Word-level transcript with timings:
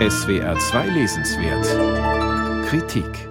SWR 0.00 0.58
2 0.58 0.88
Lesenswert 0.88 2.66
Kritik 2.66 3.28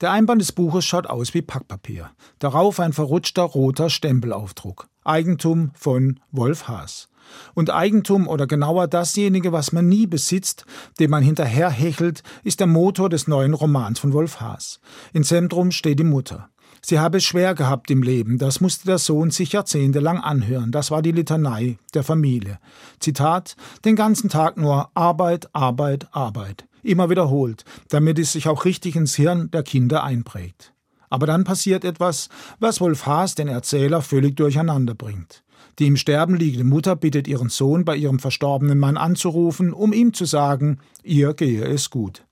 Der 0.00 0.10
Einband 0.10 0.40
des 0.40 0.50
Buches 0.50 0.84
schaut 0.84 1.06
aus 1.06 1.34
wie 1.34 1.42
Packpapier. 1.42 2.10
Darauf 2.40 2.80
ein 2.80 2.92
verrutschter 2.92 3.44
roter 3.44 3.90
Stempelaufdruck. 3.90 4.88
Eigentum 5.04 5.70
von 5.76 6.18
Wolf 6.32 6.66
Haas. 6.66 7.10
Und 7.54 7.70
Eigentum 7.70 8.26
oder 8.26 8.48
genauer 8.48 8.88
dasjenige, 8.88 9.52
was 9.52 9.70
man 9.70 9.88
nie 9.88 10.08
besitzt, 10.08 10.66
dem 10.98 11.12
man 11.12 11.22
hinterherhechelt, 11.22 12.24
ist 12.42 12.58
der 12.58 12.66
Motor 12.66 13.08
des 13.08 13.28
neuen 13.28 13.54
Romans 13.54 14.00
von 14.00 14.12
Wolf 14.12 14.40
Haas. 14.40 14.80
Im 15.12 15.22
Zentrum 15.22 15.70
steht 15.70 16.00
die 16.00 16.04
Mutter. 16.04 16.50
Sie 16.84 16.98
habe 16.98 17.18
es 17.18 17.24
schwer 17.24 17.54
gehabt 17.54 17.90
im 17.92 18.02
Leben, 18.02 18.38
das 18.38 18.60
musste 18.60 18.86
der 18.86 18.98
Sohn 18.98 19.30
sich 19.30 19.52
jahrzehntelang 19.52 20.18
anhören, 20.18 20.72
das 20.72 20.90
war 20.90 21.00
die 21.00 21.12
Litanei 21.12 21.78
der 21.94 22.02
Familie. 22.02 22.58
Zitat, 22.98 23.54
den 23.84 23.94
ganzen 23.94 24.28
Tag 24.28 24.56
nur 24.56 24.90
Arbeit, 24.94 25.48
Arbeit, 25.54 26.08
Arbeit. 26.10 26.66
Immer 26.82 27.08
wiederholt, 27.08 27.64
damit 27.88 28.18
es 28.18 28.32
sich 28.32 28.48
auch 28.48 28.64
richtig 28.64 28.96
ins 28.96 29.14
Hirn 29.14 29.48
der 29.52 29.62
Kinder 29.62 30.02
einprägt. 30.02 30.72
Aber 31.08 31.26
dann 31.26 31.44
passiert 31.44 31.84
etwas, 31.84 32.28
was 32.58 32.80
Wolf 32.80 33.06
Haas 33.06 33.36
den 33.36 33.46
Erzähler 33.46 34.02
völlig 34.02 34.34
durcheinander 34.34 34.94
bringt. 34.94 35.44
Die 35.78 35.86
im 35.86 35.96
Sterben 35.96 36.34
liegende 36.34 36.64
Mutter 36.64 36.96
bittet 36.96 37.28
ihren 37.28 37.48
Sohn 37.48 37.84
bei 37.84 37.94
ihrem 37.96 38.18
verstorbenen 38.18 38.78
Mann 38.78 38.96
anzurufen, 38.96 39.72
um 39.72 39.92
ihm 39.92 40.12
zu 40.14 40.24
sagen, 40.24 40.78
ihr 41.04 41.34
gehe 41.34 41.64
es 41.64 41.90
gut. 41.90 42.24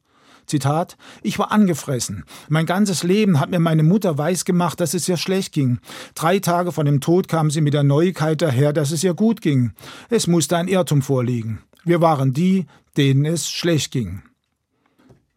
Zitat, 0.50 0.96
ich 1.22 1.38
war 1.38 1.50
angefressen. 1.52 2.24
Mein 2.48 2.66
ganzes 2.66 3.02
Leben 3.02 3.40
hat 3.40 3.50
mir 3.50 3.60
meine 3.60 3.82
Mutter 3.82 4.18
weisgemacht, 4.18 4.80
dass 4.80 4.94
es 4.94 5.08
ihr 5.08 5.16
schlecht 5.16 5.52
ging. 5.52 5.78
Drei 6.14 6.38
Tage 6.38 6.72
vor 6.72 6.84
dem 6.84 7.00
Tod 7.00 7.28
kam 7.28 7.50
sie 7.50 7.62
mit 7.62 7.74
der 7.74 7.84
Neuigkeit 7.84 8.42
daher, 8.42 8.72
dass 8.72 8.90
es 8.90 9.02
ihr 9.02 9.14
gut 9.14 9.40
ging. 9.40 9.72
Es 10.10 10.26
musste 10.26 10.56
ein 10.56 10.68
Irrtum 10.68 11.02
vorliegen. 11.02 11.60
Wir 11.84 12.00
waren 12.02 12.34
die, 12.34 12.66
denen 12.96 13.24
es 13.24 13.48
schlecht 13.48 13.92
ging. 13.92 14.22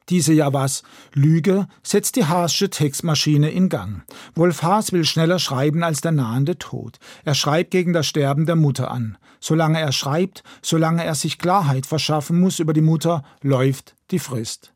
Diese 0.10 0.34
ja 0.34 0.52
was 0.52 0.84
Lüge 1.14 1.68
setzt 1.82 2.18
die 2.18 2.26
Haasche 2.26 2.70
Textmaschine 2.70 3.52
in 3.52 3.70
Gang. 3.70 4.04
Wolf 4.36 4.62
Haas 4.62 4.92
will 4.92 5.06
schneller 5.06 5.40
schreiben 5.40 5.84
als 5.84 6.02
der 6.02 6.12
nahende 6.12 6.58
Tod. 6.58 7.00
Er 7.24 7.36
schreibt 7.36 7.72
gegen 7.72 7.94
das 7.94 8.08
Sterben 8.08 8.46
der 8.46 8.58
Mutter 8.58 8.92
an. 8.92 9.18
Solange 9.40 9.80
er 9.80 9.92
schreibt, 9.92 10.44
solange 10.62 11.04
er 11.04 11.16
sich 11.16 11.40
Klarheit 11.40 11.86
verschaffen 11.86 12.40
muss 12.40 12.60
über 12.60 12.74
die 12.74 12.82
Mutter, 12.82 13.24
läuft 13.42 13.96
die 14.12 14.20
Frist. 14.20 14.73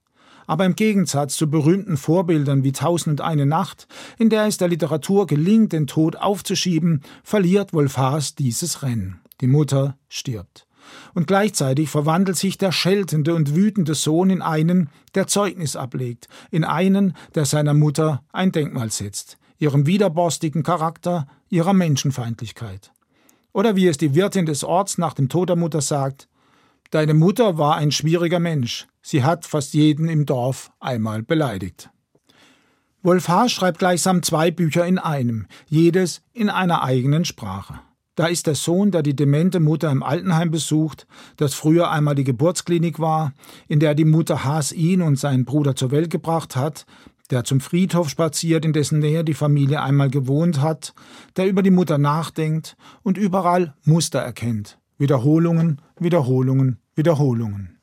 Aber 0.48 0.66
im 0.66 0.76
Gegensatz 0.76 1.36
zu 1.36 1.50
berühmten 1.50 1.98
Vorbildern 1.98 2.64
wie 2.64 2.72
Tausend 2.72 3.20
und 3.20 3.22
eine 3.22 3.46
Nacht, 3.46 3.88
in 4.18 4.30
der 4.30 4.46
es 4.46 4.58
der 4.58 4.70
Literatur 4.70 5.28
gelingt, 5.28 5.74
den 5.74 5.88
Tod 5.88 6.16
aufzuschieben, 6.16 7.02
verliert 7.24 7.74
Wolfars 7.74 8.34
dieses 8.34 8.82
Rennen. 8.82 9.20
Die 9.42 9.48
Mutter 9.48 9.98
stirbt. 10.10 10.66
Und 11.14 11.28
gleichzeitig 11.28 11.90
verwandelt 11.90 12.38
sich 12.38 12.58
der 12.58 12.72
scheltende 12.72 13.36
und 13.36 13.56
wütende 13.56 13.94
Sohn 13.94 14.30
in 14.30 14.42
einen, 14.42 14.90
der 15.16 15.28
Zeugnis 15.28 15.76
ablegt, 15.76 16.30
in 16.50 16.64
einen, 16.64 17.14
der 17.36 17.46
seiner 17.46 17.74
Mutter 17.74 18.24
ein 18.32 18.54
Denkmal 18.54 18.90
setzt, 18.90 19.38
ihrem 19.60 19.86
widerborstigen 19.86 20.64
Charakter, 20.64 21.28
ihrer 21.50 21.74
Menschenfeindlichkeit. 21.74 22.94
Oder 23.52 23.76
wie 23.76 23.88
es 23.88 23.98
die 23.98 24.16
Wirtin 24.16 24.46
des 24.46 24.64
Orts 24.64 24.98
nach 24.98 25.14
dem 25.14 25.28
Tod 25.28 25.50
der 25.50 25.56
Mutter 25.58 25.82
sagt, 25.82 26.30
Deine 26.92 27.14
Mutter 27.14 27.58
war 27.58 27.76
ein 27.76 27.92
schwieriger 27.92 28.40
Mensch. 28.40 28.88
Sie 29.02 29.24
hat 29.24 29.46
fast 29.46 29.74
jeden 29.74 30.10
im 30.10 30.26
Dorf 30.26 30.72
einmal 30.80 31.24
beleidigt. 31.24 31.90
Wolf 33.04 33.28
Haas 33.28 33.52
schreibt 33.52 33.80
gleichsam 33.80 34.24
zwei 34.24 34.52
Bücher 34.52 34.86
in 34.86 34.98
einem, 34.98 35.48
jedes 35.68 36.22
in 36.34 36.50
einer 36.50 36.84
eigenen 36.84 37.26
Sprache. 37.26 37.80
Da 38.16 38.26
ist 38.26 38.48
der 38.48 38.56
Sohn, 38.56 38.90
der 38.90 39.04
die 39.04 39.16
demente 39.16 39.60
Mutter 39.60 39.92
im 39.92 40.02
Altenheim 40.02 40.50
besucht, 40.50 41.06
das 41.36 41.54
früher 41.54 41.92
einmal 41.92 42.16
die 42.16 42.24
Geburtsklinik 42.24 43.00
war, 43.00 43.34
in 43.68 43.80
der 43.80 43.94
die 43.94 44.06
Mutter 44.06 44.44
Haas 44.44 44.72
ihn 44.72 45.04
und 45.04 45.20
seinen 45.20 45.46
Bruder 45.46 45.76
zur 45.76 45.92
Welt 45.92 46.10
gebracht 46.10 46.56
hat, 46.56 46.88
der 47.30 47.44
zum 47.44 47.60
Friedhof 47.60 48.10
spaziert, 48.10 48.66
in 48.66 48.74
dessen 48.74 49.00
Nähe 49.00 49.24
die 49.24 49.36
Familie 49.36 49.84
einmal 49.84 50.10
gewohnt 50.10 50.62
hat, 50.62 50.94
der 51.36 51.48
über 51.48 51.62
die 51.62 51.70
Mutter 51.70 51.98
nachdenkt 51.98 52.76
und 53.04 53.18
überall 53.18 53.76
Muster 53.84 54.20
erkennt, 54.20 54.80
Wiederholungen, 54.98 55.82
Wiederholungen, 56.00 56.78
Wiederholungen. 56.96 57.77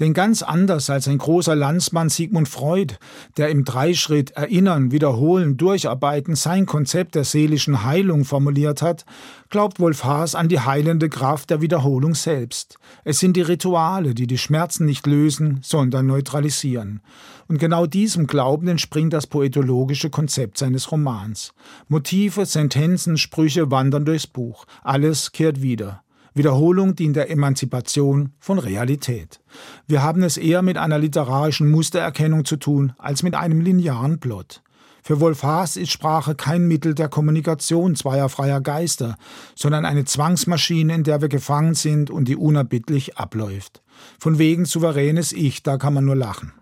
Denn 0.00 0.14
ganz 0.14 0.42
anders 0.42 0.88
als 0.88 1.06
ein 1.06 1.18
großer 1.18 1.54
Landsmann 1.54 2.08
Sigmund 2.08 2.48
Freud, 2.48 2.94
der 3.36 3.50
im 3.50 3.64
Dreischritt 3.64 4.30
Erinnern, 4.30 4.90
Wiederholen, 4.90 5.58
Durcharbeiten 5.58 6.34
sein 6.34 6.64
Konzept 6.64 7.14
der 7.14 7.24
seelischen 7.24 7.84
Heilung 7.84 8.24
formuliert 8.24 8.80
hat, 8.80 9.04
glaubt 9.50 9.80
Wolf 9.80 10.02
Haas 10.02 10.34
an 10.34 10.48
die 10.48 10.60
heilende 10.60 11.10
Kraft 11.10 11.50
der 11.50 11.60
Wiederholung 11.60 12.14
selbst. 12.14 12.78
Es 13.04 13.18
sind 13.18 13.36
die 13.36 13.42
Rituale, 13.42 14.14
die 14.14 14.26
die 14.26 14.38
Schmerzen 14.38 14.86
nicht 14.86 15.06
lösen, 15.06 15.60
sondern 15.62 16.06
neutralisieren. 16.06 17.02
Und 17.46 17.58
genau 17.58 17.84
diesem 17.84 18.26
Glauben 18.26 18.68
entspringt 18.68 19.12
das 19.12 19.26
poetologische 19.26 20.08
Konzept 20.08 20.56
seines 20.56 20.90
Romans. 20.90 21.52
Motive, 21.88 22.46
Sentenzen, 22.46 23.18
Sprüche 23.18 23.70
wandern 23.70 24.06
durchs 24.06 24.26
Buch. 24.26 24.64
Alles 24.82 25.32
kehrt 25.32 25.60
wieder. 25.60 26.02
Wiederholung 26.32 26.96
dient 26.96 27.16
der 27.16 27.30
Emanzipation 27.30 28.32
von 28.40 28.58
Realität. 28.58 29.41
Wir 29.86 30.02
haben 30.02 30.22
es 30.22 30.36
eher 30.36 30.62
mit 30.62 30.76
einer 30.78 30.98
literarischen 30.98 31.70
Mustererkennung 31.70 32.44
zu 32.44 32.56
tun 32.56 32.92
als 32.98 33.22
mit 33.22 33.34
einem 33.34 33.60
linearen 33.60 34.20
Plot. 34.20 34.62
Für 35.04 35.18
Wolf 35.18 35.42
Haas 35.42 35.76
ist 35.76 35.90
Sprache 35.90 36.36
kein 36.36 36.68
Mittel 36.68 36.94
der 36.94 37.08
Kommunikation 37.08 37.96
zweier 37.96 38.28
freier 38.28 38.60
Geister, 38.60 39.16
sondern 39.56 39.84
eine 39.84 40.04
Zwangsmaschine, 40.04 40.94
in 40.94 41.02
der 41.02 41.20
wir 41.20 41.28
gefangen 41.28 41.74
sind 41.74 42.08
und 42.08 42.28
die 42.28 42.36
unerbittlich 42.36 43.18
abläuft. 43.18 43.82
Von 44.20 44.38
wegen 44.38 44.64
souveränes 44.64 45.32
Ich, 45.32 45.64
da 45.64 45.76
kann 45.76 45.94
man 45.94 46.04
nur 46.04 46.14
lachen. 46.14 46.52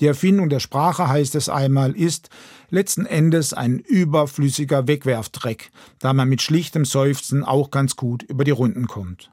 Die 0.00 0.06
Erfindung 0.06 0.48
der 0.50 0.60
Sprache, 0.60 1.08
heißt 1.08 1.34
es 1.34 1.48
einmal, 1.48 1.92
ist 1.92 2.28
letzten 2.68 3.06
Endes 3.06 3.52
ein 3.52 3.78
überflüssiger 3.78 4.86
Wegwerfdreck, 4.86 5.70
da 5.98 6.12
man 6.12 6.28
mit 6.28 6.42
schlichtem 6.42 6.84
Seufzen 6.84 7.42
auch 7.42 7.70
ganz 7.70 7.96
gut 7.96 8.22
über 8.22 8.44
die 8.44 8.52
Runden 8.52 8.86
kommt. 8.86 9.32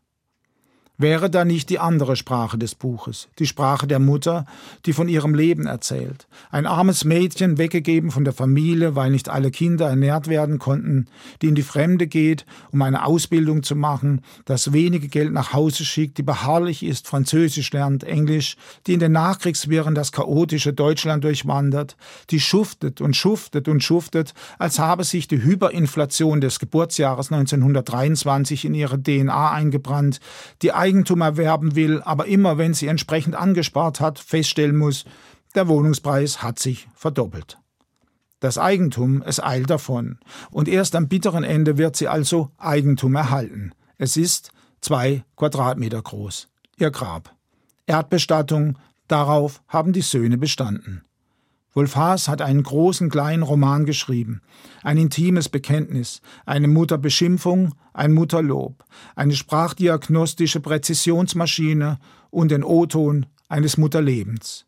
Wäre 0.98 1.30
da 1.30 1.44
nicht 1.44 1.70
die 1.70 1.80
andere 1.80 2.16
Sprache 2.16 2.58
des 2.58 2.74
Buches, 2.74 3.28
die 3.38 3.48
Sprache 3.48 3.86
der 3.86 4.00
Mutter, 4.00 4.46
die 4.86 4.94
von 4.94 5.10
ihrem 5.10 5.36
Leben 5.36 5.66
erzählt? 5.66 6.26
Ein 6.52 6.66
armes 6.66 7.04
Mädchen, 7.04 7.58
weggegeben 7.58 8.12
von 8.12 8.24
der 8.24 8.32
Familie, 8.32 8.96
weil 8.96 9.12
nicht 9.12 9.28
alle 9.28 9.52
Kinder 9.52 9.90
ernährt 9.90 10.30
werden 10.30 10.58
konnten, 10.58 11.08
die 11.42 11.48
in 11.48 11.56
die 11.56 11.64
Fremde 11.64 12.08
geht, 12.08 12.46
um 12.72 12.82
eine 12.82 13.06
Ausbildung 13.06 13.62
zu 13.62 13.76
machen, 13.76 14.22
das 14.46 14.72
wenige 14.72 15.10
Geld 15.10 15.34
nach 15.34 15.52
Hause 15.52 15.84
schickt, 15.84 16.18
die 16.18 16.24
beharrlich 16.24 16.82
ist, 16.82 17.08
Französisch 17.08 17.74
lernt, 17.74 18.06
Englisch, 18.06 18.56
die 18.88 18.94
in 18.94 19.02
den 19.02 19.12
Nachkriegswirren 19.12 19.96
das 19.96 20.14
chaotische 20.14 20.72
Deutschland 20.72 21.26
durchwandert, 21.26 21.98
die 22.30 22.40
schuftet 22.40 23.02
und 23.02 23.18
schuftet 23.18 23.68
und 23.68 23.84
schuftet, 23.84 24.34
als 24.60 24.80
habe 24.80 25.04
sich 25.04 25.28
die 25.28 25.44
Hyperinflation 25.44 26.40
des 26.40 26.60
Geburtsjahres 26.60 27.34
1923 27.34 28.64
in 28.64 28.74
ihre 28.74 29.02
DNA 29.02 29.52
eingebrannt, 29.52 30.22
die 30.62 30.72
Eigentum 30.86 31.22
erwerben 31.22 31.76
will, 31.76 32.04
aber 32.04 32.28
immer 32.28 32.60
wenn 32.60 32.76
sie 32.76 32.86
entsprechend 32.86 33.34
angespart 33.34 34.00
hat, 34.00 34.20
feststellen 34.20 34.78
muss, 34.78 35.06
der 35.56 35.68
Wohnungspreis 35.68 36.44
hat 36.44 36.60
sich 36.60 36.88
verdoppelt. 36.94 37.58
Das 38.40 38.60
Eigentum, 38.60 39.24
es 39.26 39.42
eilt 39.42 39.72
davon, 39.72 40.20
und 40.52 40.68
erst 40.68 40.96
am 40.96 41.08
bitteren 41.08 41.44
Ende 41.44 41.80
wird 41.80 41.96
sie 41.96 42.08
also 42.08 42.52
Eigentum 42.60 43.16
erhalten. 43.16 43.72
Es 43.98 44.16
ist 44.16 44.52
zwei 44.80 45.24
Quadratmeter 45.36 46.04
groß. 46.04 46.50
Ihr 46.78 46.92
Grab. 46.92 47.34
Erdbestattung, 47.88 48.78
darauf 49.08 49.64
haben 49.68 49.92
die 49.92 50.02
Söhne 50.02 50.38
bestanden. 50.38 51.02
Wolf 51.76 51.98
Haas 51.98 52.30
hat 52.30 52.42
einen 52.42 52.64
großen 52.64 53.10
kleinen 53.10 53.44
Roman 53.44 53.86
geschrieben, 53.86 54.42
ein 54.82 54.98
intimes 54.98 55.50
Bekenntnis, 55.50 56.22
eine 56.46 56.70
Mutterbeschimpfung, 56.70 57.76
ein 57.94 58.14
Mutterlob, 58.14 58.86
eine 59.16 59.36
sprachdiagnostische 59.36 60.62
Präzisionsmaschine 60.62 62.00
und 62.32 62.52
den 62.52 62.64
O-Ton 62.64 63.26
eines 63.50 63.78
Mutterlebens. 63.78 64.66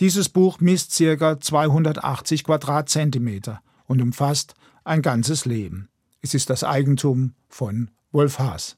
Dieses 0.00 0.28
Buch 0.28 0.60
misst 0.60 0.92
circa 0.92 1.40
280 1.40 2.44
Quadratzentimeter 2.44 3.62
und 3.86 4.02
umfasst 4.02 4.54
ein 4.84 5.00
ganzes 5.00 5.46
Leben. 5.46 5.88
Es 6.20 6.34
ist 6.34 6.50
das 6.50 6.62
Eigentum 6.62 7.32
von 7.48 7.90
Wolf 8.12 8.38
Haas. 8.38 8.76